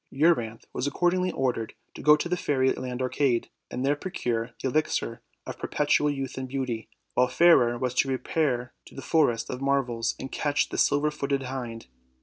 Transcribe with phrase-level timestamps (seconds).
[0.11, 4.67] Euryanthe was accordingly ordered to go to the Fairy Land Arcade, and there procure the
[4.69, 9.61] elixir of perpetual youth and beauty, while Fairer was to repair to the Forest of
[9.61, 11.85] Marvels and catch the silver footed hind.